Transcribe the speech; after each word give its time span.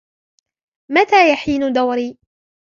متى 0.91 1.29
يحين 1.31 1.73
دوري؟ 1.73 2.17